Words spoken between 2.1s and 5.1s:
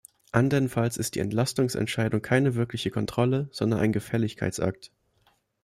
keine wirkliche Kontrolle, sondern ein Gefälligkeitsakt.